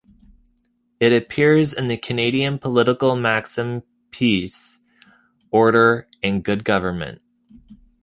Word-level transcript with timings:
It 0.99 1.13
appears 1.13 1.73
in 1.73 1.87
the 1.87 1.95
Canadian 1.95 2.57
political 2.57 3.15
maxim 3.15 3.83
Peace, 4.09 4.81
order 5.51 6.07
and 6.23 6.43
good 6.43 6.63
government. 6.63 7.21